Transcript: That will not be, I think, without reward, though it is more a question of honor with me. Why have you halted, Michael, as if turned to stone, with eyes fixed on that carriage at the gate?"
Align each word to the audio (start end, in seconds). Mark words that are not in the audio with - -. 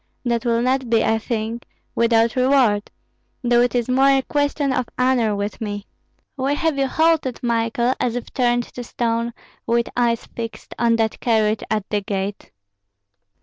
That 0.25 0.45
will 0.45 0.63
not 0.63 0.89
be, 0.89 1.03
I 1.03 1.19
think, 1.19 1.67
without 1.93 2.35
reward, 2.35 2.89
though 3.43 3.61
it 3.61 3.75
is 3.75 3.87
more 3.87 4.09
a 4.09 4.23
question 4.23 4.73
of 4.73 4.87
honor 4.97 5.35
with 5.35 5.61
me. 5.61 5.85
Why 6.35 6.53
have 6.55 6.79
you 6.79 6.87
halted, 6.87 7.39
Michael, 7.43 7.93
as 7.99 8.15
if 8.15 8.33
turned 8.33 8.63
to 8.73 8.83
stone, 8.83 9.31
with 9.67 9.89
eyes 9.95 10.25
fixed 10.25 10.73
on 10.79 10.95
that 10.95 11.19
carriage 11.19 11.61
at 11.69 11.87
the 11.91 12.01
gate?" 12.01 12.49